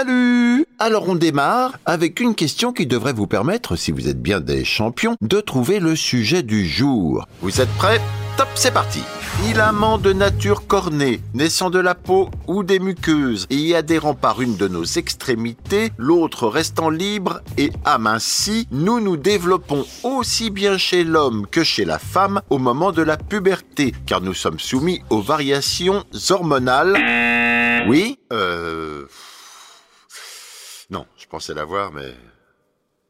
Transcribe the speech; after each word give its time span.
Salut 0.00 0.64
Alors 0.78 1.10
on 1.10 1.14
démarre 1.14 1.78
avec 1.84 2.20
une 2.20 2.34
question 2.34 2.72
qui 2.72 2.86
devrait 2.86 3.12
vous 3.12 3.26
permettre, 3.26 3.76
si 3.76 3.92
vous 3.92 4.08
êtes 4.08 4.22
bien 4.22 4.40
des 4.40 4.64
champions, 4.64 5.14
de 5.20 5.40
trouver 5.42 5.78
le 5.78 5.94
sujet 5.94 6.42
du 6.42 6.66
jour. 6.66 7.26
Vous 7.42 7.60
êtes 7.60 7.68
prêts? 7.76 8.00
Top, 8.38 8.48
c'est 8.54 8.72
parti 8.72 9.00
Filament 9.42 9.98
de 9.98 10.14
nature 10.14 10.66
cornée, 10.66 11.20
naissant 11.34 11.68
de 11.68 11.78
la 11.78 11.94
peau 11.94 12.30
ou 12.46 12.62
des 12.62 12.78
muqueuses 12.78 13.46
et 13.50 13.56
y 13.56 13.74
adhérant 13.74 14.14
par 14.14 14.40
une 14.40 14.56
de 14.56 14.68
nos 14.68 14.84
extrémités, 14.84 15.92
l'autre 15.98 16.48
restant 16.48 16.88
libre 16.88 17.42
et 17.58 17.70
aminci, 17.84 18.68
nous 18.70 19.00
nous 19.00 19.18
développons 19.18 19.84
aussi 20.02 20.48
bien 20.48 20.78
chez 20.78 21.04
l'homme 21.04 21.46
que 21.46 21.62
chez 21.62 21.84
la 21.84 21.98
femme 21.98 22.40
au 22.48 22.56
moment 22.56 22.92
de 22.92 23.02
la 23.02 23.18
puberté, 23.18 23.92
car 24.06 24.22
nous 24.22 24.32
sommes 24.34 24.60
soumis 24.60 25.02
aux 25.10 25.20
variations 25.20 26.04
hormonales. 26.30 26.96
Oui? 27.86 28.18
Euh... 28.32 29.04
Non, 30.90 31.06
je 31.16 31.26
pensais 31.26 31.54
l'avoir, 31.54 31.92
mais... 31.92 32.14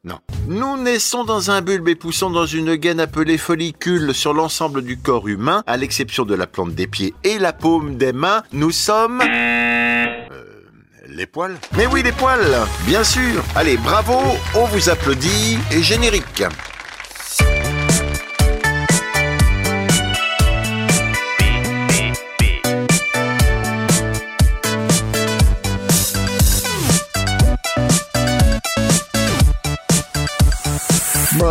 Non. 0.03 0.19
Nous 0.47 0.79
naissons 0.79 1.25
dans 1.25 1.51
un 1.51 1.61
bulbe 1.61 1.89
et 1.89 1.95
poussons 1.95 2.31
dans 2.31 2.47
une 2.47 2.75
gaine 2.77 3.01
appelée 3.01 3.37
follicule 3.37 4.15
sur 4.15 4.33
l'ensemble 4.33 4.83
du 4.83 4.99
corps 4.99 5.29
humain, 5.29 5.63
à 5.67 5.77
l'exception 5.77 6.25
de 6.25 6.35
la 6.35 6.47
plante 6.47 6.75
des 6.75 6.87
pieds 6.87 7.15
et 7.23 7.39
la 7.39 7.53
paume 7.53 7.97
des 7.97 8.13
mains. 8.13 8.43
Nous 8.53 8.71
sommes... 8.71 9.21
Euh, 9.23 10.27
les 11.09 11.27
poils 11.27 11.59
Mais 11.77 11.87
oui, 11.87 12.03
les 12.03 12.13
poils 12.13 12.67
Bien 12.87 13.05
sûr 13.05 13.43
Allez, 13.57 13.77
bravo, 13.77 14.17
on 14.55 14.65
vous 14.67 14.89
applaudit 14.89 15.59
et 15.71 15.83
générique 15.83 16.45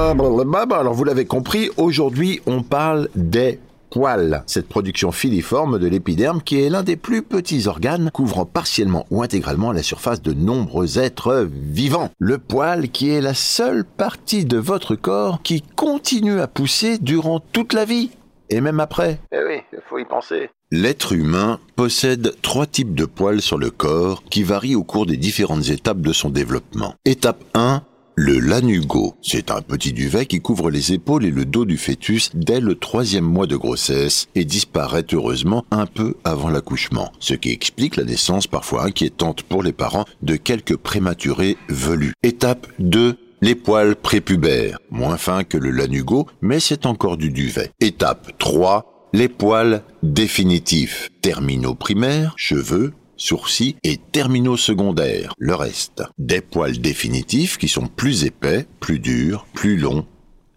Alors 0.09 0.95
vous 0.95 1.03
l'avez 1.03 1.25
compris, 1.25 1.69
aujourd'hui 1.77 2.41
on 2.47 2.63
parle 2.63 3.09
des 3.13 3.59
poils, 3.91 4.43
cette 4.47 4.67
production 4.67 5.11
filiforme 5.11 5.77
de 5.77 5.85
l'épiderme 5.85 6.41
qui 6.41 6.59
est 6.59 6.69
l'un 6.71 6.81
des 6.81 6.95
plus 6.95 7.21
petits 7.21 7.67
organes 7.67 8.09
couvrant 8.11 8.45
partiellement 8.45 9.05
ou 9.11 9.21
intégralement 9.21 9.71
la 9.71 9.83
surface 9.83 10.23
de 10.23 10.33
nombreux 10.33 10.97
êtres 10.97 11.47
vivants. 11.51 12.09
Le 12.17 12.39
poil 12.39 12.89
qui 12.89 13.11
est 13.11 13.21
la 13.21 13.35
seule 13.35 13.85
partie 13.85 14.45
de 14.45 14.57
votre 14.57 14.95
corps 14.95 15.43
qui 15.43 15.61
continue 15.61 16.39
à 16.39 16.47
pousser 16.47 16.97
durant 16.97 17.39
toute 17.39 17.73
la 17.73 17.85
vie. 17.85 18.09
Et 18.49 18.61
même 18.61 18.79
après. 18.79 19.19
Eh 19.31 19.37
oui, 19.47 19.61
il 19.71 19.79
faut 19.87 19.99
y 19.99 20.05
penser. 20.05 20.49
L'être 20.71 21.13
humain 21.13 21.59
possède 21.75 22.33
trois 22.41 22.65
types 22.65 22.95
de 22.95 23.05
poils 23.05 23.41
sur 23.41 23.59
le 23.59 23.69
corps 23.69 24.23
qui 24.23 24.41
varient 24.41 24.75
au 24.75 24.83
cours 24.83 25.05
des 25.05 25.17
différentes 25.17 25.69
étapes 25.69 26.01
de 26.01 26.13
son 26.13 26.31
développement. 26.31 26.95
Étape 27.05 27.43
1, 27.53 27.83
le 28.21 28.37
lanugo, 28.37 29.15
c'est 29.21 29.49
un 29.49 29.61
petit 29.61 29.93
duvet 29.93 30.25
qui 30.25 30.41
couvre 30.41 30.69
les 30.69 30.91
épaules 30.91 31.23
et 31.23 31.31
le 31.31 31.45
dos 31.45 31.63
du 31.63 31.77
fœtus 31.77 32.31
dès 32.33 32.59
le 32.59 32.75
troisième 32.75 33.23
mois 33.23 33.47
de 33.47 33.55
grossesse 33.55 34.27
et 34.35 34.43
disparaît 34.43 35.05
heureusement 35.13 35.63
un 35.71 35.85
peu 35.85 36.15
avant 36.25 36.49
l'accouchement, 36.49 37.13
ce 37.21 37.33
qui 37.33 37.51
explique 37.51 37.95
la 37.95 38.03
naissance 38.03 38.45
parfois 38.45 38.83
inquiétante 38.83 39.43
pour 39.43 39.63
les 39.63 39.71
parents 39.71 40.03
de 40.21 40.35
quelques 40.35 40.75
prématurés 40.75 41.55
velus. 41.69 42.11
Étape 42.21 42.67
2. 42.79 43.17
Les 43.41 43.55
poils 43.55 43.95
prépubères, 43.95 44.79
moins 44.91 45.15
fins 45.15 45.45
que 45.45 45.57
le 45.57 45.71
lanugo, 45.71 46.27
mais 46.41 46.59
c'est 46.59 46.85
encore 46.85 47.15
du 47.15 47.31
duvet. 47.31 47.71
Étape 47.79 48.37
3. 48.37 49.09
Les 49.13 49.29
poils 49.29 49.81
définitifs, 50.03 51.09
terminaux 51.21 51.73
primaires, 51.73 52.33
cheveux, 52.35 52.91
sourcils 53.19 53.75
et 53.83 53.97
terminaux 53.97 54.57
secondaires, 54.57 55.33
le 55.37 55.53
reste. 55.53 56.03
Des 56.17 56.41
poils 56.41 56.79
définitifs 56.79 57.57
qui 57.57 57.67
sont 57.67 57.87
plus 57.87 58.25
épais, 58.25 58.65
plus 58.79 58.99
durs, 58.99 59.45
plus 59.53 59.77
longs 59.77 60.05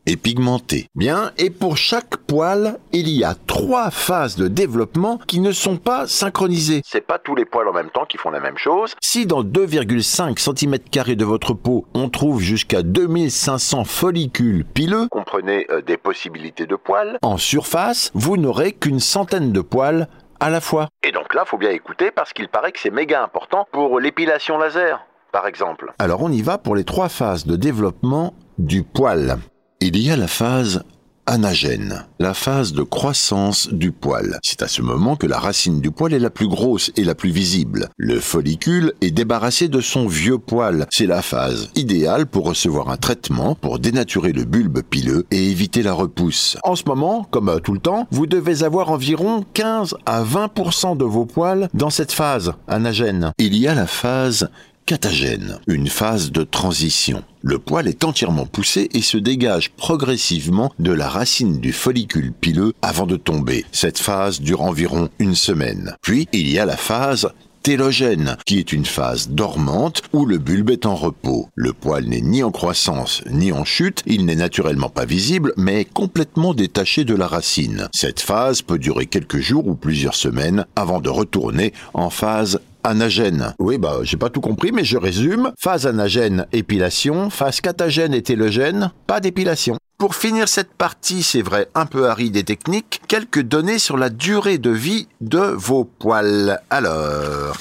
et 0.06 0.16
pigmentés. 0.16 0.88
Bien, 0.94 1.32
et 1.38 1.50
pour 1.50 1.76
chaque 1.76 2.16
poil, 2.16 2.78
il 2.92 3.08
y 3.08 3.24
a 3.24 3.34
trois 3.46 3.90
phases 3.90 4.36
de 4.36 4.48
développement 4.48 5.18
qui 5.26 5.40
ne 5.40 5.52
sont 5.52 5.76
pas 5.76 6.06
synchronisées. 6.06 6.82
C'est 6.84 7.06
pas 7.06 7.18
tous 7.18 7.34
les 7.34 7.44
poils 7.44 7.68
en 7.68 7.72
même 7.72 7.90
temps 7.90 8.04
qui 8.04 8.18
font 8.18 8.30
la 8.30 8.40
même 8.40 8.58
chose. 8.58 8.94
Si 9.00 9.26
dans 9.26 9.44
2,5 9.44 10.38
cm 10.38 11.14
de 11.14 11.24
votre 11.24 11.54
peau, 11.54 11.86
on 11.94 12.08
trouve 12.08 12.40
jusqu'à 12.40 12.82
2500 12.82 13.84
follicules 13.84 14.64
pileux, 14.64 15.06
comprenez 15.10 15.66
euh, 15.70 15.82
des 15.82 15.96
possibilités 15.96 16.66
de 16.66 16.76
poils, 16.76 17.18
en 17.22 17.36
surface, 17.36 18.10
vous 18.14 18.36
n'aurez 18.36 18.72
qu'une 18.72 19.00
centaine 19.00 19.52
de 19.52 19.60
poils 19.60 20.08
à 20.42 20.50
la 20.50 20.60
fois. 20.60 20.88
Et 21.04 21.12
donc 21.12 21.34
là, 21.34 21.44
faut 21.46 21.56
bien 21.56 21.70
écouter 21.70 22.10
parce 22.10 22.32
qu'il 22.32 22.48
paraît 22.48 22.72
que 22.72 22.80
c'est 22.80 22.90
méga 22.90 23.22
important 23.22 23.66
pour 23.70 24.00
l'épilation 24.00 24.58
laser, 24.58 25.06
par 25.30 25.46
exemple. 25.46 25.92
Alors 26.00 26.20
on 26.22 26.30
y 26.30 26.42
va 26.42 26.58
pour 26.58 26.74
les 26.74 26.84
trois 26.84 27.08
phases 27.08 27.46
de 27.46 27.54
développement 27.54 28.34
du 28.58 28.82
poil. 28.82 29.38
Il 29.80 29.96
y 29.96 30.10
a 30.10 30.16
la 30.16 30.26
phase 30.26 30.84
anagène, 31.26 32.04
la 32.18 32.34
phase 32.34 32.72
de 32.72 32.82
croissance 32.82 33.68
du 33.72 33.92
poil. 33.92 34.38
C'est 34.42 34.62
à 34.62 34.68
ce 34.68 34.82
moment 34.82 35.16
que 35.16 35.26
la 35.26 35.38
racine 35.38 35.80
du 35.80 35.90
poil 35.90 36.14
est 36.14 36.18
la 36.18 36.30
plus 36.30 36.48
grosse 36.48 36.90
et 36.96 37.04
la 37.04 37.14
plus 37.14 37.30
visible. 37.30 37.88
Le 37.96 38.20
follicule 38.20 38.92
est 39.00 39.10
débarrassé 39.10 39.68
de 39.68 39.80
son 39.80 40.06
vieux 40.06 40.38
poil. 40.38 40.86
C'est 40.90 41.06
la 41.06 41.22
phase 41.22 41.70
idéale 41.74 42.26
pour 42.26 42.46
recevoir 42.46 42.90
un 42.90 42.96
traitement 42.96 43.54
pour 43.54 43.78
dénaturer 43.78 44.32
le 44.32 44.44
bulbe 44.44 44.82
pileux 44.82 45.26
et 45.30 45.50
éviter 45.50 45.82
la 45.82 45.92
repousse. 45.92 46.56
En 46.64 46.76
ce 46.76 46.84
moment, 46.86 47.24
comme 47.30 47.60
tout 47.62 47.72
le 47.72 47.80
temps, 47.80 48.06
vous 48.10 48.26
devez 48.26 48.64
avoir 48.64 48.90
environ 48.90 49.44
15 49.54 49.96
à 50.06 50.22
20% 50.22 50.96
de 50.96 51.04
vos 51.04 51.26
poils 51.26 51.68
dans 51.74 51.90
cette 51.90 52.12
phase 52.12 52.52
anagène. 52.68 53.32
Il 53.38 53.56
y 53.56 53.68
a 53.68 53.74
la 53.74 53.86
phase 53.86 54.50
catagène, 54.86 55.58
une 55.66 55.88
phase 55.88 56.32
de 56.32 56.42
transition. 56.42 57.22
Le 57.42 57.58
poil 57.58 57.88
est 57.88 58.04
entièrement 58.04 58.46
poussé 58.46 58.88
et 58.94 59.02
se 59.02 59.18
dégage 59.18 59.70
progressivement 59.70 60.72
de 60.78 60.92
la 60.92 61.08
racine 61.08 61.60
du 61.60 61.72
follicule 61.72 62.32
pileux 62.32 62.72
avant 62.82 63.06
de 63.06 63.16
tomber. 63.16 63.64
Cette 63.72 63.98
phase 63.98 64.40
dure 64.40 64.62
environ 64.62 65.08
une 65.18 65.34
semaine. 65.34 65.96
Puis 66.02 66.28
il 66.32 66.48
y 66.48 66.58
a 66.58 66.66
la 66.66 66.76
phase 66.76 67.28
télogène, 67.62 68.36
qui 68.44 68.58
est 68.58 68.72
une 68.72 68.84
phase 68.84 69.28
dormante 69.28 70.02
où 70.12 70.26
le 70.26 70.38
bulbe 70.38 70.70
est 70.70 70.86
en 70.86 70.94
repos. 70.94 71.48
Le 71.54 71.72
poil 71.72 72.04
n'est 72.06 72.20
ni 72.20 72.42
en 72.42 72.50
croissance 72.50 73.22
ni 73.30 73.52
en 73.52 73.64
chute, 73.64 74.02
il 74.06 74.24
n'est 74.24 74.34
naturellement 74.34 74.88
pas 74.88 75.04
visible, 75.04 75.52
mais 75.56 75.84
complètement 75.84 76.54
détaché 76.54 77.04
de 77.04 77.14
la 77.14 77.26
racine. 77.26 77.88
Cette 77.94 78.20
phase 78.20 78.62
peut 78.62 78.78
durer 78.78 79.06
quelques 79.06 79.40
jours 79.40 79.66
ou 79.66 79.74
plusieurs 79.74 80.14
semaines 80.14 80.66
avant 80.76 81.00
de 81.00 81.08
retourner 81.08 81.72
en 81.94 82.10
phase 82.10 82.60
anagène. 82.84 83.54
Oui, 83.58 83.78
bah, 83.78 84.00
j'ai 84.02 84.16
pas 84.16 84.30
tout 84.30 84.40
compris, 84.40 84.72
mais 84.72 84.84
je 84.84 84.96
résume. 84.96 85.52
Phase 85.58 85.86
anagène, 85.86 86.46
épilation. 86.52 87.30
Phase 87.30 87.60
catagène 87.60 88.14
et 88.14 88.22
télogène, 88.22 88.90
pas 89.06 89.20
d'épilation. 89.20 89.76
Pour 90.02 90.16
finir 90.16 90.48
cette 90.48 90.74
partie, 90.74 91.22
c'est 91.22 91.42
vrai, 91.42 91.68
un 91.76 91.86
peu 91.86 92.08
aride 92.08 92.36
et 92.36 92.42
technique, 92.42 93.02
quelques 93.06 93.42
données 93.42 93.78
sur 93.78 93.96
la 93.96 94.10
durée 94.10 94.58
de 94.58 94.70
vie 94.70 95.06
de 95.20 95.38
vos 95.38 95.84
poils. 95.84 96.60
Alors, 96.70 97.56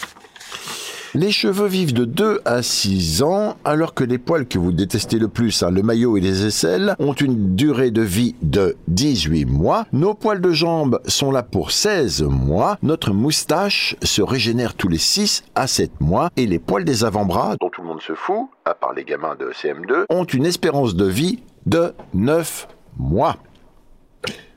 les 1.14 1.32
cheveux 1.32 1.68
vivent 1.68 1.94
de 1.94 2.04
2 2.04 2.42
à 2.46 2.64
6 2.64 3.22
ans, 3.22 3.58
alors 3.64 3.94
que 3.94 4.04
les 4.04 4.18
poils 4.18 4.48
que 4.48 4.58
vous 4.58 4.72
détestez 4.72 5.20
le 5.20 5.28
plus, 5.28 5.62
hein, 5.62 5.70
le 5.70 5.84
maillot 5.84 6.18
et 6.18 6.20
les 6.20 6.44
aisselles, 6.48 6.96
ont 6.98 7.14
une 7.14 7.56
durée 7.56 7.92
de 7.92 8.02
vie 8.02 8.34
de 8.42 8.76
18 8.88 9.46
mois. 9.46 9.86
Nos 9.92 10.16
poils 10.16 10.42
de 10.42 10.52
jambes 10.52 11.00
sont 11.06 11.30
là 11.30 11.44
pour 11.44 11.70
16 11.70 12.24
mois. 12.24 12.80
Notre 12.82 13.12
moustache 13.12 13.96
se 14.02 14.24
régénère 14.24 14.74
tous 14.74 14.88
les 14.88 14.98
6 14.98 15.44
à 15.54 15.68
7 15.68 16.02
mois. 16.02 16.32
Et 16.38 16.48
les 16.48 16.58
poils 16.58 16.86
des 16.86 17.04
avant-bras, 17.04 17.56
dont 17.62 17.70
tout 17.70 17.82
le 17.84 17.90
monde 17.90 18.02
se 18.02 18.16
fout, 18.16 18.48
à 18.66 18.74
part 18.74 18.94
les 18.94 19.04
gamins 19.04 19.36
de 19.40 19.52
CM2, 19.52 20.06
ont 20.10 20.24
une 20.24 20.48
espérance 20.48 20.96
de 20.96 21.06
vie 21.06 21.44
de 21.66 21.94
9 22.14 22.68
mois. 22.98 23.38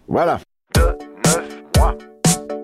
Voilà. 0.08 0.40
de 0.74 0.80
9 1.26 1.62
mois. 1.78 1.94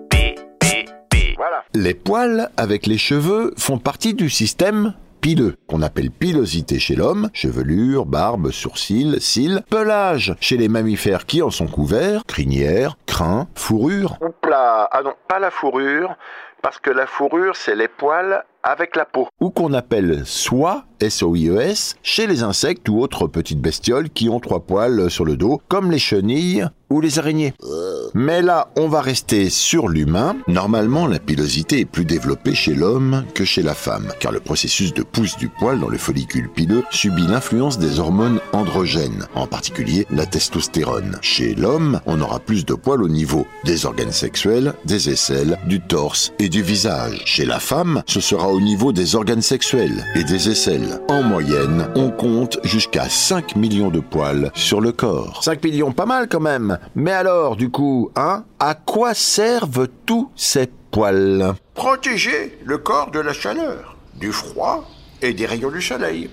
Pi, 0.09 0.35
pi, 0.59 0.85
pi. 1.09 1.33
Voilà. 1.37 1.63
Les 1.73 1.93
poils 1.93 2.49
avec 2.57 2.85
les 2.85 2.97
cheveux 2.97 3.53
font 3.57 3.77
partie 3.77 4.13
du 4.13 4.29
système 4.29 4.93
pileux, 5.21 5.55
qu'on 5.67 5.83
appelle 5.83 6.09
pilosité 6.09 6.79
chez 6.79 6.95
l'homme, 6.95 7.29
chevelure, 7.33 8.05
barbe, 8.05 8.51
sourcils, 8.51 9.21
cils, 9.21 9.63
pelage 9.69 10.35
chez 10.41 10.57
les 10.57 10.67
mammifères 10.67 11.25
qui 11.25 11.41
en 11.41 11.51
sont 11.51 11.67
couverts, 11.67 12.23
crinière, 12.25 12.97
crin, 13.05 13.47
fourrure. 13.55 14.17
Oupla, 14.19 14.89
ah 14.91 15.01
non, 15.03 15.13
pas 15.27 15.39
la 15.39 15.51
fourrure, 15.51 16.15
parce 16.61 16.79
que 16.79 16.89
la 16.89 17.05
fourrure, 17.05 17.55
c'est 17.55 17.75
les 17.75 17.87
poils 17.87 18.43
avec 18.63 18.95
la 18.95 19.05
peau. 19.05 19.27
ou 19.39 19.49
qu'on 19.49 19.73
appelle 19.73 20.21
soie, 20.25 20.85
S-O-I-E-S, 20.99 21.95
chez 22.03 22.27
les 22.27 22.43
insectes 22.43 22.87
ou 22.89 22.99
autres 22.99 23.27
petites 23.27 23.61
bestioles 23.61 24.09
qui 24.09 24.29
ont 24.29 24.39
trois 24.39 24.61
poils 24.61 25.09
sur 25.09 25.25
le 25.25 25.35
dos, 25.35 25.61
comme 25.67 25.91
les 25.91 25.99
chenilles 25.99 26.67
ou 26.91 27.01
les 27.01 27.19
araignées. 27.19 27.53
Mais 28.13 28.41
là, 28.41 28.67
on 28.77 28.87
va 28.87 29.01
rester 29.01 29.49
sur 29.49 29.87
l'humain. 29.87 30.35
Normalement, 30.47 31.07
la 31.07 31.19
pilosité 31.19 31.79
est 31.79 31.85
plus 31.85 32.03
développée 32.03 32.53
chez 32.53 32.75
l'homme 32.75 33.23
que 33.33 33.45
chez 33.45 33.63
la 33.63 33.73
femme, 33.73 34.11
car 34.19 34.31
le 34.33 34.41
processus 34.41 34.93
de 34.93 35.01
pousse 35.01 35.37
du 35.37 35.47
poil 35.47 35.79
dans 35.79 35.87
le 35.87 35.97
follicule 35.97 36.49
pileux 36.49 36.83
subit 36.91 37.27
l'influence 37.27 37.79
des 37.79 37.99
hormones 37.99 38.39
androgènes, 38.51 39.25
en 39.35 39.47
particulier 39.47 40.05
la 40.11 40.25
testostérone. 40.25 41.17
Chez 41.21 41.55
l'homme, 41.55 42.01
on 42.05 42.19
aura 42.19 42.39
plus 42.39 42.65
de 42.65 42.73
poils 42.73 43.01
au 43.01 43.07
niveau 43.09 43.47
des 43.63 43.85
organes 43.85 44.11
sexuels, 44.11 44.73
des 44.85 45.09
aisselles, 45.09 45.57
du 45.67 45.79
torse 45.79 46.33
et 46.39 46.49
du 46.49 46.61
visage. 46.61 47.21
Chez 47.25 47.45
la 47.45 47.59
femme, 47.59 48.03
ce 48.05 48.19
sera 48.19 48.50
au 48.51 48.61
niveau 48.61 48.91
des 48.91 49.15
organes 49.15 49.41
sexuels 49.41 50.05
et 50.15 50.23
des 50.23 50.49
aisselles. 50.49 50.99
En 51.09 51.23
moyenne, 51.23 51.87
on 51.95 52.11
compte 52.11 52.59
jusqu'à 52.63 53.09
5 53.09 53.55
millions 53.55 53.89
de 53.89 53.99
poils 53.99 54.51
sur 54.53 54.81
le 54.81 54.91
corps. 54.91 55.43
5 55.43 55.63
millions, 55.63 55.91
pas 55.91 56.05
mal 56.05 56.27
quand 56.27 56.39
même. 56.39 56.77
Mais 56.95 57.11
alors, 57.11 57.55
du 57.55 57.69
coup, 57.69 58.11
hein, 58.15 58.43
à 58.59 58.75
quoi 58.75 59.13
servent 59.13 59.87
tous 60.05 60.29
ces 60.35 60.69
poils? 60.91 61.53
Protéger 61.73 62.59
le 62.65 62.77
corps 62.77 63.11
de 63.11 63.19
la 63.19 63.33
chaleur, 63.33 63.95
du 64.15 64.31
froid 64.31 64.85
et 65.21 65.33
des 65.33 65.45
rayons 65.45 65.71
du 65.71 65.81
soleil. 65.81 66.29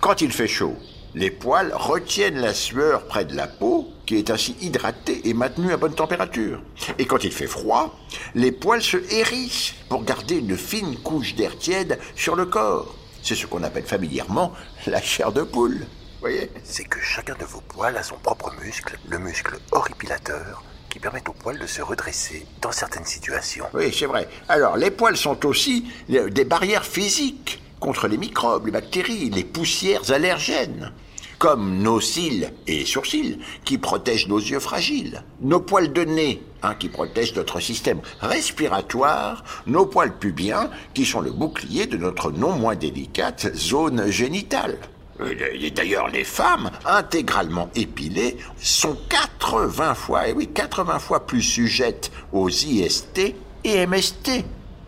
Quand 0.00 0.20
il 0.20 0.32
fait 0.32 0.48
chaud, 0.48 0.76
les 1.16 1.30
poils 1.30 1.72
retiennent 1.74 2.38
la 2.38 2.52
sueur 2.52 3.06
près 3.06 3.24
de 3.24 3.34
la 3.34 3.46
peau, 3.46 3.90
qui 4.04 4.16
est 4.16 4.30
ainsi 4.30 4.54
hydratée 4.60 5.22
et 5.24 5.32
maintenue 5.32 5.72
à 5.72 5.78
bonne 5.78 5.94
température. 5.94 6.60
Et 6.98 7.06
quand 7.06 7.24
il 7.24 7.32
fait 7.32 7.46
froid, 7.46 7.98
les 8.34 8.52
poils 8.52 8.82
se 8.82 8.98
hérissent 9.10 9.72
pour 9.88 10.04
garder 10.04 10.36
une 10.36 10.58
fine 10.58 10.94
couche 10.98 11.34
d'air 11.34 11.56
tiède 11.56 11.98
sur 12.16 12.36
le 12.36 12.44
corps. 12.44 12.94
C'est 13.22 13.34
ce 13.34 13.46
qu'on 13.46 13.62
appelle 13.62 13.86
familièrement 13.86 14.52
la 14.86 15.00
chair 15.00 15.32
de 15.32 15.42
poule. 15.42 15.86
Voyez? 16.20 16.50
C'est 16.64 16.84
que 16.84 17.00
chacun 17.00 17.34
de 17.40 17.46
vos 17.46 17.62
poils 17.62 17.96
a 17.96 18.02
son 18.02 18.16
propre 18.16 18.52
muscle, 18.62 18.98
le 19.08 19.18
muscle 19.18 19.58
horripilateur, 19.72 20.62
qui 20.90 20.98
permet 20.98 21.26
aux 21.26 21.32
poils 21.32 21.58
de 21.58 21.66
se 21.66 21.80
redresser 21.80 22.46
dans 22.60 22.72
certaines 22.72 23.06
situations. 23.06 23.64
Oui, 23.72 23.90
c'est 23.90 24.06
vrai. 24.06 24.28
Alors, 24.50 24.76
les 24.76 24.90
poils 24.90 25.16
sont 25.16 25.46
aussi 25.46 25.90
euh, 26.10 26.28
des 26.28 26.44
barrières 26.44 26.84
physiques 26.84 27.62
contre 27.80 28.06
les 28.06 28.18
microbes, 28.18 28.66
les 28.66 28.72
bactéries, 28.72 29.30
les 29.30 29.44
poussières 29.44 30.10
allergènes. 30.10 30.92
Comme 31.38 31.82
nos 31.82 32.00
cils 32.00 32.50
et 32.66 32.86
sourcils 32.86 33.38
qui 33.64 33.76
protègent 33.76 34.28
nos 34.28 34.38
yeux 34.38 34.58
fragiles, 34.58 35.22
nos 35.42 35.60
poils 35.60 35.92
de 35.92 36.02
nez 36.02 36.42
hein, 36.62 36.74
qui 36.74 36.88
protègent 36.88 37.34
notre 37.34 37.60
système 37.60 38.00
respiratoire, 38.20 39.44
nos 39.66 39.84
poils 39.84 40.16
pubiens 40.16 40.70
qui 40.94 41.04
sont 41.04 41.20
le 41.20 41.30
bouclier 41.30 41.86
de 41.86 41.98
notre 41.98 42.30
non 42.30 42.52
moins 42.52 42.74
délicate 42.74 43.54
zone 43.54 44.10
génitale. 44.10 44.78
Euh, 45.20 45.34
d'ailleurs, 45.74 46.08
les 46.08 46.24
femmes 46.24 46.70
intégralement 46.84 47.70
épilées 47.74 48.38
sont 48.58 48.96
80 49.08 49.94
fois, 49.94 50.28
et 50.28 50.32
oui, 50.32 50.48
80 50.48 50.98
fois 50.98 51.26
plus 51.26 51.42
sujettes 51.42 52.10
aux 52.32 52.48
IST 52.48 53.34
et 53.64 53.86
MST. 53.86 54.44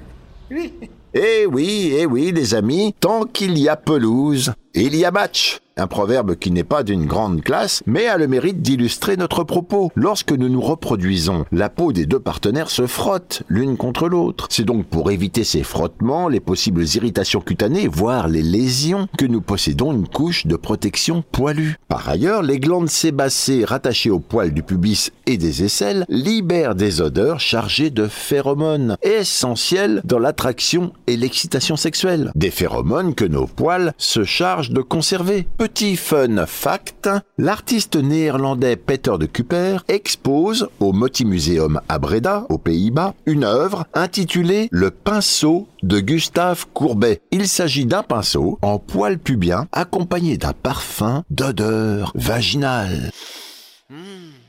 Oui. 0.51 0.73
Eh 1.13 1.45
oui, 1.45 1.93
eh 1.95 2.07
oui, 2.07 2.31
les 2.31 2.55
amis, 2.55 2.95
tant 2.99 3.25
qu'il 3.25 3.57
y 3.59 3.69
a 3.69 3.75
pelouse, 3.75 4.51
il 4.73 4.95
y 4.95 5.05
a 5.05 5.11
match. 5.11 5.59
Un 5.79 5.87
proverbe 5.87 6.35
qui 6.35 6.51
n'est 6.51 6.65
pas 6.65 6.83
d'une 6.83 7.05
grande 7.05 7.41
classe, 7.41 7.83
mais 7.85 8.07
a 8.07 8.17
le 8.17 8.27
mérite 8.27 8.61
d'illustrer 8.61 9.15
notre 9.15 9.45
propos. 9.45 9.93
Lorsque 9.95 10.33
nous 10.33 10.49
nous 10.49 10.59
reproduisons, 10.59 11.45
la 11.53 11.69
peau 11.69 11.93
des 11.93 12.05
deux 12.05 12.19
partenaires 12.19 12.69
se 12.69 12.85
frotte 12.85 13.43
l'une 13.47 13.77
contre 13.77 14.09
l'autre. 14.09 14.47
C'est 14.49 14.65
donc 14.65 14.87
pour 14.87 15.09
éviter 15.09 15.45
ces 15.45 15.63
frottements, 15.63 16.27
les 16.27 16.41
possibles 16.41 16.83
irritations 16.83 17.39
cutanées, 17.39 17.87
voire 17.87 18.27
les 18.27 18.41
lésions, 18.41 19.07
que 19.17 19.25
nous 19.25 19.39
possédons 19.39 19.93
une 19.93 20.09
couche 20.09 20.45
de 20.47 20.57
protection 20.57 21.23
poilue. 21.31 21.75
Par 21.87 22.09
ailleurs, 22.09 22.43
les 22.43 22.59
glandes 22.59 22.89
sébacées 22.89 23.63
rattachées 23.63 24.11
au 24.11 24.19
poil 24.19 24.51
du 24.51 24.63
pubis 24.63 25.11
et 25.27 25.37
des 25.37 25.63
aisselles 25.63 26.05
libèrent 26.09 26.75
des 26.75 26.99
odeurs 26.99 27.39
chargées 27.39 27.89
de 27.89 28.07
phéromones, 28.07 28.97
essentielles 29.01 30.01
dans 30.03 30.19
l'attraction 30.19 30.91
et 31.07 31.15
l'excitation 31.15 31.77
sexuelle. 31.77 32.33
Des 32.35 32.51
phéromones 32.51 33.15
que 33.15 33.23
nos 33.23 33.47
poils 33.47 33.93
se 33.97 34.25
chargent 34.25 34.58
de 34.67 34.81
conserver. 34.81 35.47
Petit 35.57 35.95
fun 35.95 36.45
fact, 36.45 37.09
l'artiste 37.37 37.95
néerlandais 37.95 38.75
Peter 38.75 39.13
de 39.17 39.25
Cooper 39.25 39.77
expose 39.87 40.67
au 40.81 40.91
Motimuseum 40.91 41.79
à 41.87 41.99
Breda, 41.99 42.45
aux 42.49 42.57
Pays-Bas, 42.57 43.13
une 43.25 43.45
œuvre 43.45 43.85
intitulée 43.93 44.67
Le 44.71 44.91
pinceau 44.91 45.67
de 45.81 46.01
Gustave 46.01 46.67
Courbet. 46.73 47.21
Il 47.31 47.47
s'agit 47.47 47.85
d'un 47.85 48.03
pinceau 48.03 48.59
en 48.61 48.79
poil 48.79 49.17
pubien 49.17 49.67
accompagné 49.71 50.37
d'un 50.37 50.53
parfum 50.53 51.23
d'odeur 51.29 52.11
vaginale. 52.15 53.11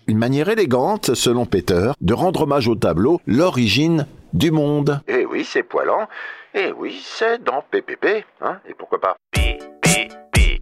Une 0.09 0.19
manière 0.19 0.49
élégante, 0.49 1.15
selon 1.15 1.47
Peter, 1.47 1.93
de 2.01 2.15
rendre 2.15 2.43
hommage 2.43 2.67
au 2.67 2.75
tableau 2.75 3.21
L'origine 3.27 4.07
du 4.33 4.51
monde. 4.51 5.01
Eh 5.07 5.25
oui, 5.25 5.47
c'est 5.49 5.63
poilant. 5.63 6.09
Eh 6.55 6.73
oui, 6.73 7.01
c'est 7.05 7.43
dans 7.45 7.63
PPP. 7.71 8.25
Hein, 8.41 8.59
et 8.69 8.75
pourquoi 8.75 9.01
pas 9.01 9.17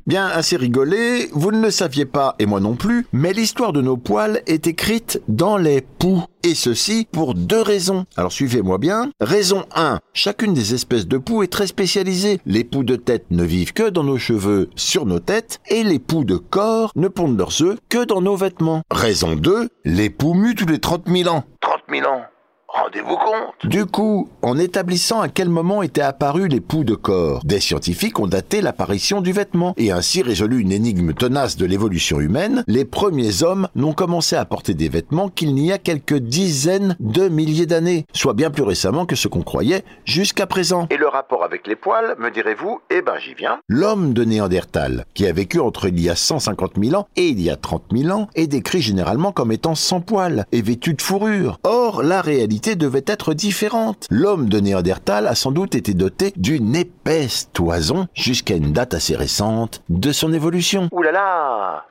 Bien 0.08 0.24
assez 0.24 0.56
rigolé, 0.56 1.28
vous 1.32 1.52
ne 1.52 1.60
le 1.60 1.70
saviez 1.70 2.06
pas 2.06 2.34
et 2.38 2.46
moi 2.46 2.60
non 2.60 2.76
plus, 2.76 3.06
mais 3.12 3.34
l'histoire 3.34 3.74
de 3.74 3.82
nos 3.82 3.98
poils 3.98 4.40
est 4.46 4.66
écrite 4.66 5.20
dans 5.28 5.58
les 5.58 5.82
poux. 5.82 6.24
Et 6.42 6.54
ceci 6.54 7.06
pour 7.12 7.34
deux 7.34 7.60
raisons. 7.60 8.06
Alors 8.16 8.32
suivez-moi 8.32 8.78
bien. 8.78 9.10
Raison 9.20 9.66
1. 9.74 10.00
Chacune 10.14 10.54
des 10.54 10.72
espèces 10.72 11.06
de 11.06 11.18
poux 11.18 11.42
est 11.42 11.52
très 11.52 11.66
spécialisée. 11.66 12.40
Les 12.46 12.64
poux 12.64 12.84
de 12.84 12.96
tête 12.96 13.26
ne 13.30 13.44
vivent 13.44 13.74
que 13.74 13.90
dans 13.90 14.02
nos 14.02 14.16
cheveux, 14.16 14.70
sur 14.76 15.04
nos 15.04 15.20
têtes, 15.20 15.60
et 15.68 15.84
les 15.84 15.98
poux 15.98 16.24
de 16.24 16.38
corps 16.38 16.90
ne 16.96 17.08
pondent 17.08 17.36
leurs 17.36 17.60
œufs 17.60 17.76
que 17.90 18.06
dans 18.06 18.22
nos 18.22 18.36
vêtements. 18.36 18.80
Raison 18.90 19.36
2. 19.36 19.68
Les 19.84 20.08
poux 20.08 20.32
muent 20.32 20.54
tous 20.54 20.64
les 20.64 20.78
30 20.78 21.06
000 21.06 21.28
ans. 21.28 21.44
30 21.60 21.80
000 21.90 22.10
ans 22.10 22.22
Rendez-vous 22.68 23.16
compte 23.16 23.70
Du 23.70 23.86
coup, 23.86 24.28
en 24.42 24.58
établissant 24.58 25.22
à 25.22 25.28
quel 25.28 25.48
moment 25.48 25.82
étaient 25.82 26.02
apparus 26.02 26.50
les 26.50 26.60
poux 26.60 26.84
de 26.84 26.94
corps, 26.94 27.40
des 27.42 27.60
scientifiques 27.60 28.18
ont 28.20 28.26
daté 28.26 28.60
l'apparition 28.60 29.22
du 29.22 29.32
vêtement 29.32 29.72
et 29.78 29.90
ainsi 29.90 30.20
résolu 30.20 30.60
une 30.60 30.72
énigme 30.72 31.14
tenace 31.14 31.56
de 31.56 31.64
l'évolution 31.64 32.20
humaine. 32.20 32.64
Les 32.66 32.84
premiers 32.84 33.42
hommes 33.42 33.68
n'ont 33.74 33.94
commencé 33.94 34.36
à 34.36 34.44
porter 34.44 34.74
des 34.74 34.90
vêtements 34.90 35.30
qu'il 35.30 35.54
n'y 35.54 35.72
a 35.72 35.78
quelques 35.78 36.18
dizaines 36.18 36.94
de 37.00 37.28
milliers 37.28 37.64
d'années, 37.64 38.04
soit 38.12 38.34
bien 38.34 38.50
plus 38.50 38.64
récemment 38.64 39.06
que 39.06 39.16
ce 39.16 39.28
qu'on 39.28 39.42
croyait 39.42 39.82
jusqu'à 40.04 40.46
présent. 40.46 40.88
Et 40.90 40.98
le 40.98 41.08
rapport 41.08 41.44
avec 41.44 41.66
les 41.66 41.76
poils, 41.76 42.16
me 42.18 42.30
direz-vous? 42.30 42.80
Eh 42.90 43.00
ben, 43.00 43.14
j'y 43.18 43.32
viens. 43.32 43.60
L'homme 43.68 44.12
de 44.12 44.24
Néandertal, 44.24 45.06
qui 45.14 45.26
a 45.26 45.32
vécu 45.32 45.58
entre 45.58 45.88
il 45.88 45.98
y 45.98 46.10
a 46.10 46.16
150 46.16 46.72
000 46.78 47.00
ans 47.00 47.08
et 47.16 47.28
il 47.28 47.40
y 47.40 47.48
a 47.48 47.56
30 47.56 47.84
000 47.92 48.14
ans, 48.14 48.28
est 48.34 48.46
décrit 48.46 48.82
généralement 48.82 49.32
comme 49.32 49.52
étant 49.52 49.74
sans 49.74 50.02
poils 50.02 50.44
et 50.52 50.60
vêtu 50.60 50.92
de 50.92 51.00
fourrure. 51.00 51.58
Or, 51.64 52.02
la 52.02 52.20
réalité 52.20 52.57
devait 52.58 53.04
être 53.06 53.34
différente. 53.34 54.06
L'homme 54.10 54.48
de 54.48 54.60
Néandertal 54.60 55.26
a 55.26 55.34
sans 55.34 55.52
doute 55.52 55.74
été 55.74 55.94
doté 55.94 56.32
d'une 56.36 56.74
épaisse 56.74 57.50
toison 57.52 58.08
jusqu'à 58.14 58.56
une 58.56 58.72
date 58.72 58.94
assez 58.94 59.16
récente 59.16 59.82
de 59.88 60.12
son 60.12 60.32
évolution. 60.32 60.88
Ouh 60.92 61.02
là 61.02 61.12
là 61.12 61.84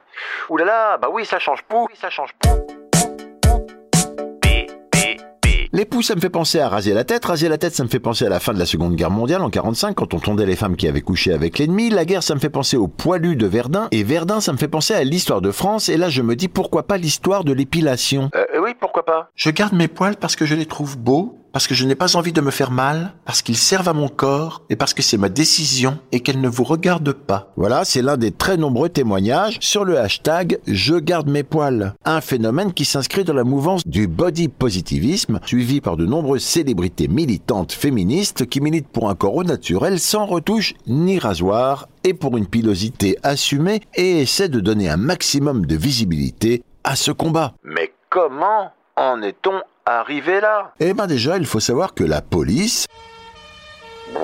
Ouh 0.50 0.58
là 0.58 0.66
là 0.66 0.98
Bah 0.98 1.10
oui, 1.12 1.26
ça 1.26 1.40
change 1.40 1.64
pou, 1.68 1.88
oui, 1.90 1.96
ça 2.00 2.10
change 2.10 2.30
pou. 2.40 2.50
Les 5.74 5.86
poux, 5.86 6.02
ça 6.02 6.16
me 6.16 6.22
fait 6.22 6.30
penser 6.30 6.60
à 6.60 6.70
raser 6.70 6.94
la 6.94 7.04
tête. 7.04 7.26
Raser 7.26 7.50
la 7.50 7.58
tête, 7.58 7.76
ça 7.76 7.84
me 7.84 7.90
fait 7.90 8.00
penser 8.00 8.26
à 8.26 8.30
la 8.30 8.40
fin 8.40 8.54
de 8.54 8.58
la 8.58 8.66
Seconde 8.66 8.96
Guerre 8.96 9.12
mondiale 9.12 9.42
en 9.42 9.50
45, 9.50 9.94
quand 9.94 10.14
on 10.14 10.20
tondait 10.20 10.46
les 10.46 10.56
femmes 10.56 10.76
qui 10.76 10.88
avaient 10.88 11.02
couché 11.02 11.34
avec 11.34 11.60
l'ennemi. 11.60 11.90
La 11.90 12.06
guerre, 12.06 12.24
ça 12.24 12.34
me 12.34 12.40
fait 12.40 12.50
penser 12.50 12.78
au 12.78 12.88
poilu 12.88 13.36
de 13.36 13.46
Verdun. 13.46 13.88
Et 13.92 14.04
Verdun, 14.04 14.40
ça 14.40 14.54
me 14.54 14.58
fait 14.58 14.70
penser 14.70 14.94
à 14.94 15.04
l'histoire 15.04 15.42
de 15.42 15.52
France. 15.52 15.90
Et 15.90 15.98
là, 15.98 16.10
je 16.10 16.22
me 16.22 16.36
dis 16.36 16.48
pourquoi 16.48 16.84
pas 16.84 16.98
l'histoire 16.98 17.44
de 17.44 17.52
l'épilation? 17.52 18.32
Euh, 18.34 18.46
pourquoi 18.80 19.06
pas? 19.06 19.30
Je 19.36 19.50
garde 19.50 19.74
mes 19.74 19.88
poils 19.88 20.16
parce 20.16 20.36
que 20.36 20.46
je 20.46 20.56
les 20.56 20.66
trouve 20.66 20.98
beaux, 20.98 21.38
parce 21.52 21.68
que 21.68 21.74
je 21.74 21.86
n'ai 21.86 21.96
pas 21.96 22.16
envie 22.16 22.34
de 22.34 22.42
me 22.42 22.52
faire 22.52 22.72
mal, 22.72 23.14
parce 23.26 23.42
qu'ils 23.42 23.58
servent 23.58 23.88
à 23.88 23.94
mon 23.94 24.10
corps 24.10 24.62
et 24.70 24.76
parce 24.76 24.94
que 24.94 25.02
c'est 25.02 25.18
ma 25.18 25.30
décision 25.30 25.98
et 26.12 26.20
qu'elle 26.20 26.40
ne 26.40 26.50
vous 26.50 26.64
regarde 26.64 27.12
pas. 27.14 27.52
Voilà, 27.56 27.84
c'est 27.84 28.02
l'un 28.02 28.18
des 28.18 28.32
très 28.32 28.58
nombreux 28.58 28.90
témoignages 28.90 29.58
sur 29.60 29.84
le 29.84 29.98
hashtag 29.98 30.60
Je 30.68 30.96
garde 30.96 31.30
mes 31.30 31.44
poils. 31.44 31.96
Un 32.06 32.22
phénomène 32.22 32.74
qui 32.74 32.86
s'inscrit 32.86 33.24
dans 33.24 33.34
la 33.34 33.44
mouvance 33.44 33.88
du 33.88 34.08
body 34.08 34.50
positivisme, 34.50 35.40
suivi 35.46 35.82
par 35.82 35.98
de 35.98 36.06
nombreuses 36.06 36.44
célébrités 36.44 37.08
militantes 37.08 37.72
féministes 37.72 38.46
qui 38.46 38.62
militent 38.62 38.90
pour 38.90 39.10
un 39.10 39.16
corps 39.16 39.36
au 39.36 39.44
naturel 39.44 40.00
sans 40.00 40.26
retouche 40.26 40.76
ni 40.86 41.18
rasoir 41.18 41.88
et 42.04 42.14
pour 42.14 42.38
une 42.38 42.46
pilosité 42.46 43.18
assumée 43.24 43.82
et 43.96 44.22
essaient 44.22 44.50
de 44.50 44.60
donner 44.60 44.90
un 44.90 44.98
maximum 44.98 45.66
de 45.66 45.76
visibilité 45.76 46.64
à 46.84 46.96
ce 46.96 47.12
combat. 47.12 47.54
Mais 47.64 47.92
comment 48.18 48.72
en 48.96 49.22
est-on 49.22 49.62
arrivé 49.86 50.42
là? 50.42 50.74
Eh 50.80 50.96
ben 50.96 51.06
déjà, 51.06 51.38
il 51.38 51.46
faut 51.46 51.60
savoir 51.60 51.94
que 51.94 52.04
la 52.04 52.24
police, 52.24 52.88
Bon, 54.12 54.20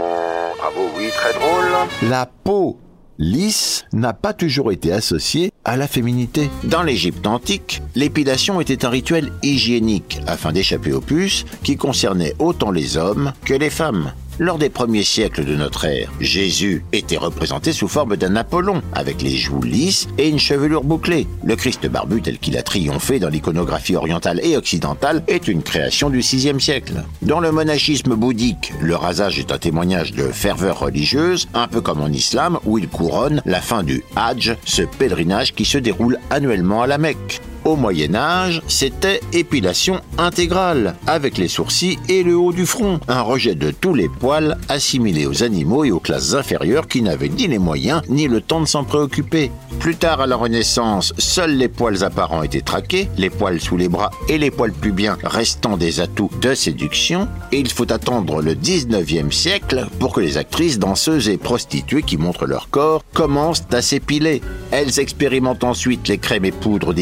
bravo, 0.57 0.89
oui, 0.97 1.09
très 1.13 1.31
drôle. 1.33 2.09
la 2.09 2.25
peau 2.25 2.79
lisse 3.19 3.85
n'a 3.93 4.13
pas 4.13 4.33
toujours 4.33 4.71
été 4.71 4.91
associée 4.91 5.51
à 5.63 5.77
la 5.77 5.87
féminité. 5.87 6.49
Dans 6.63 6.81
l'Égypte 6.81 7.27
antique, 7.27 7.83
l'épilation 7.93 8.59
était 8.59 8.83
un 8.83 8.89
rituel 8.89 9.31
hygiénique 9.43 10.19
afin 10.25 10.51
d'échapper 10.53 10.91
aux 10.91 11.01
puces 11.01 11.45
qui 11.63 11.77
concernaient 11.77 12.33
autant 12.39 12.71
les 12.71 12.97
hommes 12.97 13.31
que 13.45 13.53
les 13.53 13.69
femmes. 13.69 14.11
Lors 14.39 14.57
des 14.57 14.69
premiers 14.69 15.03
siècles 15.03 15.45
de 15.45 15.55
notre 15.55 15.85
ère, 15.85 16.11
Jésus 16.19 16.83
était 16.91 17.17
représenté 17.17 17.71
sous 17.71 17.87
forme 17.87 18.17
d'un 18.17 18.35
Apollon, 18.35 18.81
avec 18.93 19.21
les 19.21 19.37
joues 19.37 19.61
lisses 19.61 20.07
et 20.17 20.27
une 20.27 20.39
chevelure 20.39 20.83
bouclée. 20.83 21.27
Le 21.45 21.55
Christ 21.55 21.85
barbu 21.85 22.21
tel 22.21 22.39
qu'il 22.39 22.57
a 22.57 22.63
triomphé 22.63 23.19
dans 23.19 23.29
l'iconographie 23.29 23.95
orientale 23.95 24.39
et 24.43 24.57
occidentale 24.57 25.23
est 25.27 25.47
une 25.47 25.61
création 25.61 26.09
du 26.09 26.19
VIe 26.19 26.59
siècle. 26.59 27.03
Dans 27.21 27.39
le 27.39 27.51
monachisme 27.51 28.15
bouddhique, 28.15 28.73
le 28.81 28.95
rasage 28.95 29.37
est 29.37 29.51
un 29.51 29.59
témoignage 29.59 30.13
de 30.13 30.23
ferveur 30.23 30.79
religieuse, 30.79 31.47
un 31.53 31.67
peu 31.67 31.81
comme 31.81 32.01
en 32.01 32.07
islam 32.07 32.57
où 32.65 32.79
il 32.79 32.87
couronne 32.87 33.41
la 33.45 33.61
fin 33.61 33.83
du 33.83 34.03
Hajj, 34.15 34.55
ce 34.65 34.81
pèlerinage 34.81 35.53
qui 35.53 35.65
se 35.65 35.77
déroule 35.77 36.17
annuellement 36.31 36.81
à 36.81 36.87
la 36.87 36.97
Mecque. 36.97 37.39
Au 37.65 37.77
Moyen 37.77 38.13
Âge, 38.13 38.61
c'était 38.67 39.21
épilation 39.31 40.01
intégrale, 40.17 40.95
avec 41.07 41.37
les 41.37 41.47
sourcils 41.47 41.97
et 42.09 42.21
le 42.21 42.35
haut 42.35 42.51
du 42.51 42.65
front, 42.65 42.99
un 43.07 43.21
rejet 43.21 43.55
de 43.55 43.71
tous 43.71 43.93
les 43.93 44.09
poils 44.09 44.57
assimilés 44.67 45.27
aux 45.27 45.43
animaux 45.43 45.85
et 45.85 45.91
aux 45.91 46.01
classes 46.01 46.33
inférieures 46.33 46.89
qui 46.89 47.01
n'avaient 47.01 47.29
ni 47.29 47.47
les 47.47 47.59
moyens 47.59 48.01
ni 48.09 48.27
le 48.27 48.41
temps 48.41 48.59
de 48.59 48.65
s'en 48.65 48.83
préoccuper. 48.83 49.49
Plus 49.79 49.95
tard 49.95 50.19
à 50.19 50.27
la 50.27 50.35
Renaissance, 50.35 51.13
seuls 51.17 51.55
les 51.55 51.69
poils 51.69 52.03
apparents 52.03 52.43
étaient 52.43 52.59
traqués, 52.59 53.09
les 53.17 53.29
poils 53.29 53.61
sous 53.61 53.77
les 53.77 53.87
bras 53.87 54.11
et 54.27 54.37
les 54.37 54.51
poils 54.51 54.73
pubiens 54.73 55.17
restant 55.23 55.77
des 55.77 56.01
atouts 56.01 56.31
de 56.41 56.53
séduction, 56.55 57.29
et 57.53 57.59
il 57.59 57.71
faut 57.71 57.91
attendre 57.93 58.41
le 58.41 58.55
19e 58.55 59.31
siècle 59.31 59.87
pour 59.99 60.11
que 60.11 60.19
les 60.19 60.37
actrices, 60.37 60.79
danseuses 60.79 61.29
et 61.29 61.37
prostituées 61.37 62.03
qui 62.03 62.17
montrent 62.17 62.45
leur 62.45 62.69
corps 62.69 63.05
commencent 63.13 63.63
à 63.71 63.81
s'épiler. 63.81 64.41
Elles 64.71 64.99
expérimentent 64.99 65.63
ensuite 65.63 66.09
les 66.09 66.17
crèmes 66.17 66.45
et 66.45 66.51
poudres 66.51 66.93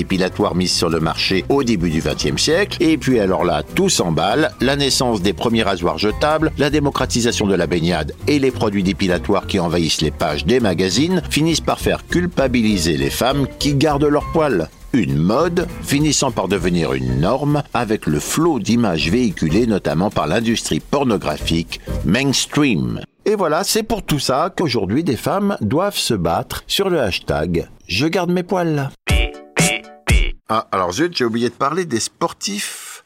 mise 0.56 0.72
sur 0.72 0.90
le 0.90 1.00
marché 1.00 1.46
au 1.50 1.64
début 1.64 1.90
du 1.90 2.02
XXe 2.02 2.42
siècle. 2.42 2.78
Et 2.82 2.98
puis 2.98 3.20
alors 3.20 3.44
là, 3.44 3.64
tout 3.64 3.90
s'emballe, 3.90 4.52
la 4.62 4.76
naissance 4.76 5.22
des 5.22 5.34
premiers 5.34 5.64
rasoirs 5.64 5.98
jetables, 5.98 6.52
la 6.58 6.70
démocratisation 6.70 7.48
de 7.48 7.56
la 7.56 7.68
baignade 7.68 8.14
et 8.28 8.40
les 8.40 8.52
produits 8.52 8.84
dépilatoires 8.84 9.48
qui 9.48 9.60
envahissent 9.60 10.02
les 10.02 10.12
pages 10.12 10.46
des 10.46 10.60
magazines 10.60 11.22
finissent 11.30 11.62
par 11.62 11.80
faire 11.80 12.06
culpabiliser 12.08 12.98
les 12.98 13.10
femmes 13.10 13.48
qui 13.60 13.76
gardent 13.76 14.06
leurs 14.06 14.32
poils 14.32 14.70
une 14.94 15.16
mode 15.16 15.68
finissant 15.84 16.32
par 16.32 16.48
devenir 16.48 16.94
une 16.94 17.20
norme 17.20 17.64
avec 17.74 18.08
le 18.08 18.20
flot 18.20 18.60
d'images 18.60 19.10
véhiculées 19.10 19.68
notamment 19.68 20.10
par 20.10 20.28
l'industrie 20.28 20.80
pornographique 20.80 21.80
mainstream. 22.06 23.02
Et 23.26 23.36
voilà, 23.36 23.64
c'est 23.64 23.84
pour 23.84 24.04
tout 24.04 24.20
ça 24.20 24.52
qu'aujourd'hui 24.56 25.04
des 25.04 25.16
femmes 25.16 25.56
doivent 25.62 25.98
se 25.98 26.14
battre 26.14 26.64
sur 26.68 26.90
le 26.90 27.00
hashtag 27.00 27.70
Je 27.88 28.08
garde 28.08 28.32
mes 28.32 28.44
poils. 28.44 28.90
Ah, 30.54 30.68
alors 30.74 30.92
zut, 30.92 31.16
j'ai 31.16 31.24
oublié 31.24 31.48
de 31.48 31.54
parler 31.54 31.86
des 31.86 32.02
sportifs 32.02 33.06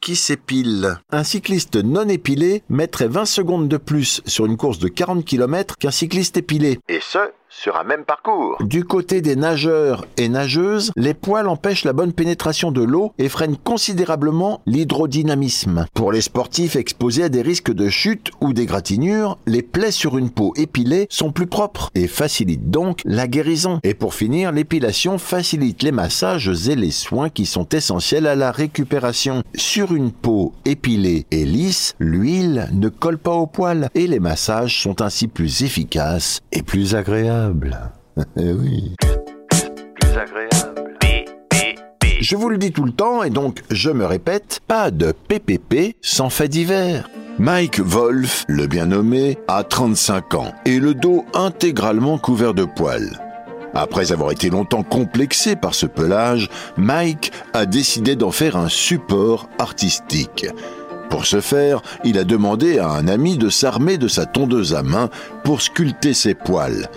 qui 0.00 0.16
s'épilent. 0.16 0.98
Un 1.10 1.24
cycliste 1.24 1.76
non 1.76 2.08
épilé 2.08 2.62
mettrait 2.70 3.06
20 3.06 3.26
secondes 3.26 3.68
de 3.68 3.76
plus 3.76 4.22
sur 4.24 4.46
une 4.46 4.56
course 4.56 4.78
de 4.78 4.88
40 4.88 5.22
km 5.22 5.76
qu'un 5.76 5.90
cycliste 5.90 6.38
épilé. 6.38 6.78
Et 6.88 7.00
ce, 7.02 7.18
sur 7.56 7.76
un 7.76 7.84
même 7.84 8.04
parcours. 8.04 8.58
Du 8.60 8.84
côté 8.84 9.22
des 9.22 9.34
nageurs 9.34 10.04
et 10.18 10.28
nageuses, 10.28 10.92
les 10.94 11.14
poils 11.14 11.48
empêchent 11.48 11.84
la 11.84 11.92
bonne 11.92 12.12
pénétration 12.12 12.70
de 12.70 12.82
l'eau 12.82 13.12
et 13.18 13.28
freinent 13.28 13.56
considérablement 13.56 14.60
l'hydrodynamisme. 14.66 15.86
Pour 15.94 16.12
les 16.12 16.20
sportifs 16.20 16.76
exposés 16.76 17.24
à 17.24 17.28
des 17.28 17.42
risques 17.42 17.72
de 17.72 17.88
chute 17.88 18.30
ou 18.40 18.52
d'égratignure, 18.52 19.38
les 19.46 19.62
plaies 19.62 19.90
sur 19.90 20.18
une 20.18 20.30
peau 20.30 20.52
épilée 20.56 21.06
sont 21.08 21.32
plus 21.32 21.46
propres 21.46 21.90
et 21.94 22.08
facilitent 22.08 22.70
donc 22.70 23.00
la 23.04 23.26
guérison. 23.26 23.80
Et 23.82 23.94
pour 23.94 24.14
finir, 24.14 24.52
l'épilation 24.52 25.18
facilite 25.18 25.82
les 25.82 25.92
massages 25.92 26.68
et 26.68 26.76
les 26.76 26.90
soins 26.90 27.30
qui 27.30 27.46
sont 27.46 27.68
essentiels 27.70 28.26
à 28.26 28.34
la 28.34 28.50
récupération. 28.50 29.42
Sur 29.54 29.94
une 29.94 30.12
peau 30.12 30.52
épilée 30.64 31.26
et 31.30 31.44
lisse, 31.44 31.94
l'huile 31.98 32.68
ne 32.72 32.88
colle 32.88 33.18
pas 33.18 33.32
aux 33.32 33.46
poils 33.46 33.88
et 33.94 34.06
les 34.06 34.20
massages 34.20 34.82
sont 34.82 35.00
ainsi 35.00 35.26
plus 35.26 35.62
efficaces 35.62 36.40
et 36.52 36.62
plus 36.62 36.94
agréables. 36.94 37.45
Eh 38.38 38.52
oui. 38.52 38.94
Plus 38.98 40.18
agréable. 40.18 40.98
Je 42.20 42.34
vous 42.34 42.48
le 42.48 42.56
dis 42.56 42.72
tout 42.72 42.84
le 42.84 42.92
temps 42.92 43.22
et 43.22 43.30
donc 43.30 43.62
je 43.70 43.90
me 43.90 44.06
répète, 44.06 44.60
pas 44.66 44.90
de 44.90 45.12
PPP 45.12 45.96
sans 46.00 46.30
fait 46.30 46.48
divers. 46.48 47.08
Mike 47.38 47.78
Wolf, 47.80 48.44
le 48.48 48.66
bien 48.66 48.86
nommé, 48.86 49.38
a 49.48 49.62
35 49.62 50.34
ans 50.34 50.52
et 50.64 50.80
le 50.80 50.94
dos 50.94 51.26
intégralement 51.34 52.16
couvert 52.16 52.54
de 52.54 52.64
poils. 52.64 53.20
Après 53.74 54.12
avoir 54.12 54.32
été 54.32 54.48
longtemps 54.48 54.82
complexé 54.82 55.54
par 55.54 55.74
ce 55.74 55.84
pelage, 55.84 56.48
Mike 56.78 57.32
a 57.52 57.66
décidé 57.66 58.16
d'en 58.16 58.30
faire 58.30 58.56
un 58.56 58.70
support 58.70 59.50
artistique. 59.58 60.46
Pour 61.10 61.26
ce 61.26 61.40
faire, 61.40 61.82
il 62.02 62.18
a 62.18 62.24
demandé 62.24 62.78
à 62.78 62.88
un 62.88 63.06
ami 63.06 63.36
de 63.36 63.50
s'armer 63.50 63.98
de 63.98 64.08
sa 64.08 64.24
tondeuse 64.24 64.74
à 64.74 64.82
main 64.82 65.10
pour 65.44 65.60
sculpter 65.60 66.14
ses 66.14 66.34
poils. 66.34 66.88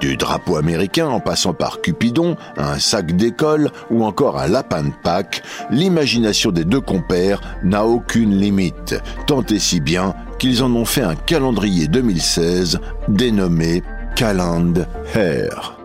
Du 0.00 0.16
drapeau 0.16 0.56
américain 0.56 1.06
en 1.06 1.20
passant 1.20 1.54
par 1.54 1.80
Cupidon, 1.80 2.36
un 2.56 2.78
sac 2.78 3.12
d'école 3.12 3.70
ou 3.90 4.04
encore 4.04 4.38
un 4.38 4.48
lapin 4.48 4.84
de 4.84 4.92
Pâques, 5.02 5.42
l'imagination 5.70 6.50
des 6.50 6.64
deux 6.64 6.80
compères 6.80 7.40
n'a 7.62 7.86
aucune 7.86 8.36
limite, 8.38 8.96
tant 9.26 9.42
et 9.42 9.58
si 9.58 9.80
bien 9.80 10.14
qu'ils 10.38 10.62
en 10.62 10.74
ont 10.74 10.84
fait 10.84 11.02
un 11.02 11.14
calendrier 11.14 11.86
2016 11.88 12.80
dénommé 13.08 13.82
Calend 14.16 14.74
Hair. 15.14 15.83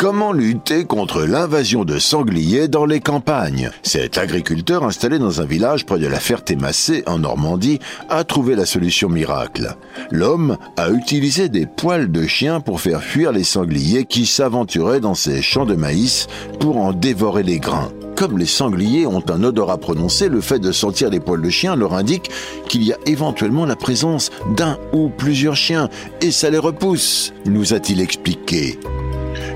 Comment 0.00 0.32
lutter 0.32 0.86
contre 0.86 1.24
l'invasion 1.24 1.84
de 1.84 1.98
sangliers 1.98 2.68
dans 2.68 2.86
les 2.86 3.00
campagnes? 3.00 3.70
Cet 3.82 4.16
agriculteur 4.16 4.82
installé 4.82 5.18
dans 5.18 5.42
un 5.42 5.44
village 5.44 5.84
près 5.84 5.98
de 5.98 6.06
la 6.06 6.18
Ferté-Massé 6.18 7.02
en 7.06 7.18
Normandie 7.18 7.80
a 8.08 8.24
trouvé 8.24 8.56
la 8.56 8.64
solution 8.64 9.10
miracle. 9.10 9.76
L'homme 10.10 10.56
a 10.78 10.88
utilisé 10.88 11.50
des 11.50 11.66
poils 11.66 12.10
de 12.10 12.26
chien 12.26 12.60
pour 12.60 12.80
faire 12.80 13.02
fuir 13.02 13.30
les 13.30 13.44
sangliers 13.44 14.06
qui 14.06 14.24
s'aventuraient 14.24 15.00
dans 15.00 15.12
ses 15.12 15.42
champs 15.42 15.66
de 15.66 15.74
maïs 15.74 16.28
pour 16.60 16.78
en 16.78 16.94
dévorer 16.94 17.42
les 17.42 17.58
grains. 17.58 17.92
Comme 18.16 18.38
les 18.38 18.46
sangliers 18.46 19.06
ont 19.06 19.24
un 19.28 19.44
odorat 19.44 19.76
prononcé, 19.76 20.30
le 20.30 20.40
fait 20.40 20.60
de 20.60 20.72
sentir 20.72 21.10
les 21.10 21.20
poils 21.20 21.42
de 21.42 21.50
chien 21.50 21.76
leur 21.76 21.92
indique 21.92 22.30
qu'il 22.70 22.84
y 22.84 22.94
a 22.94 22.98
éventuellement 23.04 23.66
la 23.66 23.76
présence 23.76 24.30
d'un 24.56 24.78
ou 24.94 25.10
plusieurs 25.10 25.56
chiens, 25.56 25.90
et 26.22 26.30
ça 26.30 26.48
les 26.48 26.56
repousse, 26.56 27.34
nous 27.44 27.74
a-t-il 27.74 28.00
expliqué. 28.00 28.78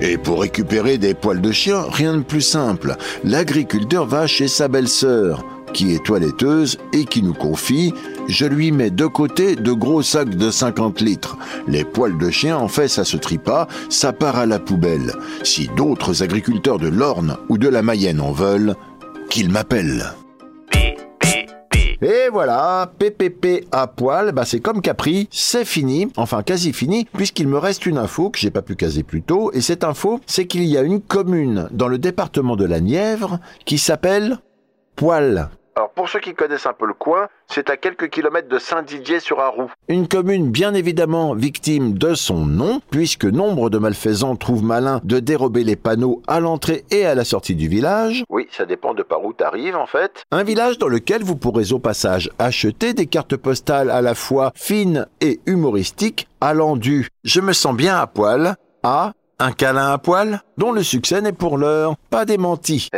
Et 0.06 0.18
pour 0.18 0.42
récupérer 0.42 0.98
des 0.98 1.14
poils 1.14 1.40
de 1.40 1.50
chien, 1.50 1.82
rien 1.90 2.18
de 2.18 2.22
plus 2.22 2.42
simple. 2.42 2.96
L'agriculteur 3.24 4.04
va 4.04 4.26
chez 4.26 4.48
sa 4.48 4.68
belle-sœur, 4.68 5.42
qui 5.72 5.94
est 5.94 6.04
toiletteuse 6.04 6.76
et 6.92 7.06
qui 7.06 7.22
nous 7.22 7.32
confie 7.32 7.94
je 8.28 8.46
lui 8.46 8.72
mets 8.72 8.90
de 8.90 9.06
côté 9.06 9.56
de 9.56 9.72
gros 9.72 10.02
sacs 10.02 10.34
de 10.34 10.50
50 10.50 11.00
litres. 11.00 11.36
Les 11.68 11.84
poils 11.84 12.18
de 12.18 12.30
chien, 12.30 12.56
en 12.56 12.68
fait, 12.68 12.88
ça 12.88 13.04
se 13.04 13.16
trie 13.16 13.38
pas, 13.38 13.68
ça 13.90 14.12
part 14.12 14.36
à 14.36 14.46
la 14.46 14.58
poubelle. 14.58 15.12
Si 15.42 15.68
d'autres 15.76 16.22
agriculteurs 16.22 16.78
de 16.78 16.88
l'Orne 16.88 17.36
ou 17.48 17.58
de 17.58 17.68
la 17.68 17.82
Mayenne 17.82 18.20
en 18.20 18.32
veulent, 18.32 18.74
qu'ils 19.28 19.50
m'appellent. 19.50 20.14
Et 22.02 22.28
voilà, 22.30 22.92
PPP 22.98 23.66
à 23.72 23.86
poil, 23.86 24.32
bah 24.32 24.44
c'est 24.44 24.60
comme 24.60 24.80
Capri, 24.80 25.28
c'est 25.30 25.64
fini, 25.64 26.08
enfin 26.16 26.42
quasi 26.42 26.72
fini, 26.72 27.06
puisqu'il 27.12 27.48
me 27.48 27.58
reste 27.58 27.86
une 27.86 27.98
info 27.98 28.30
que 28.30 28.38
j'ai 28.38 28.50
pas 28.50 28.62
pu 28.62 28.74
caser 28.74 29.02
plus 29.02 29.22
tôt, 29.22 29.52
et 29.52 29.60
cette 29.60 29.84
info, 29.84 30.20
c'est 30.26 30.46
qu'il 30.46 30.64
y 30.64 30.76
a 30.76 30.82
une 30.82 31.00
commune 31.00 31.68
dans 31.70 31.88
le 31.88 31.98
département 31.98 32.56
de 32.56 32.64
la 32.64 32.80
Nièvre 32.80 33.38
qui 33.64 33.78
s'appelle 33.78 34.38
Poil. 34.96 35.48
Alors 35.76 35.90
pour 35.90 36.08
ceux 36.08 36.20
qui 36.20 36.34
connaissent 36.34 36.66
un 36.66 36.72
peu 36.72 36.86
le 36.86 36.94
coin, 36.94 37.28
c'est 37.48 37.68
à 37.68 37.76
quelques 37.76 38.08
kilomètres 38.08 38.48
de 38.48 38.58
Saint-Didier-sur-Arroux. 38.58 39.72
Une 39.88 40.06
commune 40.06 40.50
bien 40.50 40.72
évidemment 40.72 41.34
victime 41.34 41.98
de 41.98 42.14
son 42.14 42.46
nom, 42.46 42.80
puisque 42.90 43.24
nombre 43.24 43.70
de 43.70 43.78
malfaisants 43.78 44.36
trouvent 44.36 44.62
malin 44.62 45.00
de 45.02 45.18
dérober 45.18 45.64
les 45.64 45.74
panneaux 45.74 46.22
à 46.28 46.38
l'entrée 46.38 46.84
et 46.92 47.04
à 47.04 47.16
la 47.16 47.24
sortie 47.24 47.56
du 47.56 47.66
village. 47.66 48.22
Oui, 48.28 48.46
ça 48.52 48.66
dépend 48.66 48.94
de 48.94 49.02
par 49.02 49.24
où 49.24 49.32
t'arrives 49.32 49.74
en 49.74 49.86
fait. 49.86 50.22
Un 50.30 50.44
village 50.44 50.78
dans 50.78 50.86
lequel 50.86 51.24
vous 51.24 51.34
pourrez 51.34 51.72
au 51.72 51.80
passage 51.80 52.30
acheter 52.38 52.94
des 52.94 53.06
cartes 53.06 53.36
postales 53.36 53.90
à 53.90 54.00
la 54.00 54.14
fois 54.14 54.52
fines 54.54 55.08
et 55.20 55.40
humoristiques, 55.46 56.28
allant 56.40 56.76
du 56.76 57.08
Je 57.24 57.40
me 57.40 57.52
sens 57.52 57.74
bien 57.74 57.96
à 57.96 58.06
poil 58.06 58.54
à 58.84 59.12
un 59.38 59.52
câlin 59.52 59.92
à 59.92 59.98
poil 59.98 60.42
dont 60.58 60.72
le 60.72 60.82
succès 60.82 61.20
n'est 61.20 61.32
pour 61.32 61.58
l'heure 61.58 61.96
pas 62.10 62.24
démenti. 62.24 62.88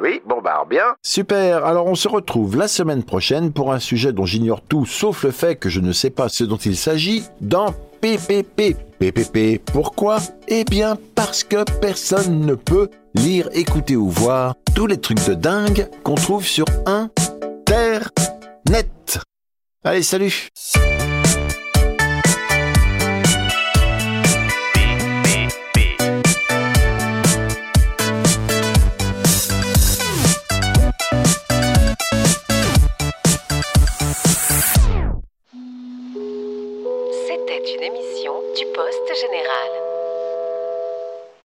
oui, 0.00 0.20
bon 0.26 0.40
bah 0.42 0.64
bien. 0.68 0.94
Super, 1.02 1.64
alors 1.64 1.86
on 1.86 1.94
se 1.94 2.08
retrouve 2.08 2.56
la 2.56 2.68
semaine 2.68 3.02
prochaine 3.02 3.52
pour 3.52 3.72
un 3.72 3.78
sujet 3.78 4.12
dont 4.12 4.26
j'ignore 4.26 4.60
tout 4.62 4.86
sauf 4.86 5.24
le 5.24 5.30
fait 5.30 5.56
que 5.56 5.68
je 5.68 5.80
ne 5.80 5.92
sais 5.92 6.10
pas 6.10 6.28
ce 6.28 6.44
dont 6.44 6.56
il 6.56 6.76
s'agit 6.76 7.24
dans 7.40 7.74
PPP. 8.00 8.76
PPP, 8.98 9.60
pourquoi? 9.72 10.18
Eh 10.48 10.64
bien 10.64 10.96
parce 11.14 11.44
que 11.44 11.64
personne 11.80 12.46
ne 12.46 12.54
peut 12.54 12.88
lire, 13.14 13.48
écouter 13.52 13.96
ou 13.96 14.08
voir 14.08 14.54
tous 14.74 14.86
les 14.86 14.98
trucs 14.98 15.24
de 15.26 15.34
dingue 15.34 15.88
qu'on 16.02 16.14
trouve 16.14 16.44
sur 16.44 16.66
Internet. 16.86 18.10
Allez, 19.84 20.02
salut 20.02 20.48